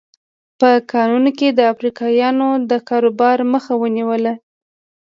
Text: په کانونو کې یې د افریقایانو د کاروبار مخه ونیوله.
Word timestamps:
په 0.59 0.69
کانونو 0.91 1.29
کې 1.37 1.45
یې 1.49 1.55
د 1.57 1.61
افریقایانو 1.73 2.47
د 2.69 2.71
کاروبار 2.89 3.37
مخه 3.53 3.73
ونیوله. 3.81 4.33